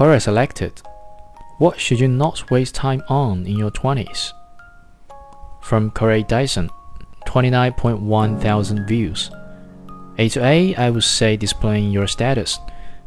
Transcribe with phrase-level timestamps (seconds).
[0.00, 0.80] Query selected.
[1.58, 4.32] What should you not waste time on in your 20s?
[5.60, 6.70] From Corey Dyson,
[7.26, 9.30] 29.1 thousand views.
[10.16, 12.58] A to A, I would say displaying your status.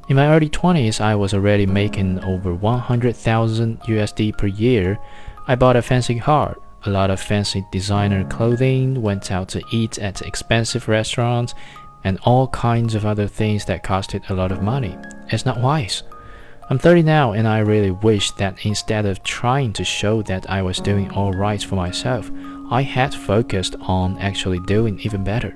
[0.07, 4.99] In my early 20s, I was already making over 100,000 USD per year.
[5.47, 6.55] I bought a fancy car,
[6.85, 11.55] a lot of fancy designer clothing, went out to eat at expensive restaurants,
[12.03, 14.95] and all kinds of other things that costed a lot of money.
[15.31, 16.03] It's not wise.
[16.69, 20.61] I'm 30 now and I really wish that instead of trying to show that I
[20.61, 22.31] was doing all right for myself,
[22.71, 25.55] I had focused on actually doing even better.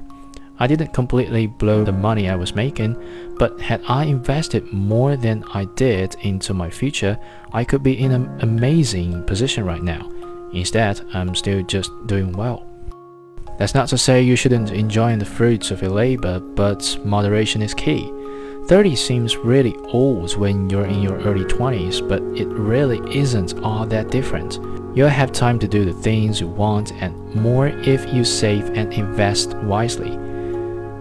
[0.60, 5.46] I didn't completely blow the money I was making, but had I invested more than
[5.54, 7.18] I did into my future,
[7.54, 10.12] I could be in an amazing position right now.
[10.52, 12.66] Instead, I'm still just doing well.
[13.58, 17.74] That's not to say you shouldn't enjoy the fruits of your labor, but moderation is
[17.74, 18.12] key.
[18.68, 23.86] 30 seems really old when you're in your early 20s, but it really isn't all
[23.86, 24.60] that different.
[24.94, 28.92] You'll have time to do the things you want and more if you save and
[28.92, 30.12] invest wisely.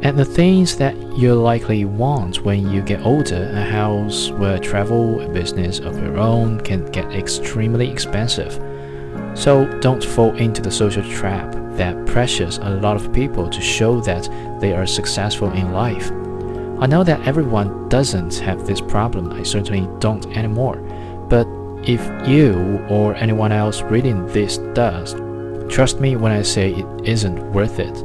[0.02, 5.20] And the things that you'll likely want when you get older, a house, where travel,
[5.22, 8.52] a business of your own can get extremely expensive.
[9.34, 14.00] So don't fall into the social trap that pressures a lot of people to show
[14.02, 14.28] that
[14.60, 16.12] they are successful in life.
[16.78, 20.76] I know that everyone doesn't have this problem, I certainly don't anymore.
[21.28, 21.48] But
[21.84, 25.14] if you or anyone else reading this does,
[25.72, 27.96] trust me when I say it isn't worth it.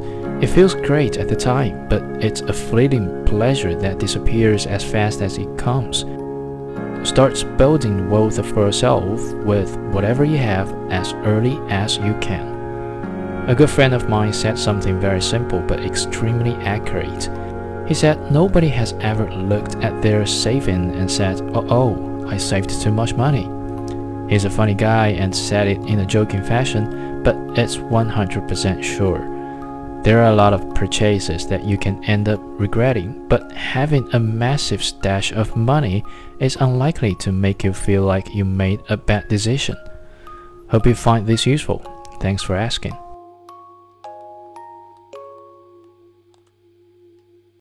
[0.42, 5.20] It feels great at the time, but it's a fleeting pleasure that disappears as fast
[5.20, 6.06] as it comes.
[7.06, 12.52] Start building wealth for yourself with whatever you have as early as you can.
[13.48, 17.28] A good friend of mine said something very simple but extremely accurate.
[17.92, 22.70] He said nobody has ever looked at their saving and said, oh, oh, I saved
[22.70, 23.42] too much money.
[24.32, 29.18] He's a funny guy and said it in a joking fashion, but it's 100% sure.
[30.04, 34.18] There are a lot of purchases that you can end up regretting, but having a
[34.18, 36.02] massive stash of money
[36.40, 39.76] is unlikely to make you feel like you made a bad decision.
[40.68, 41.80] Hope you find this useful.
[42.22, 42.96] Thanks for asking.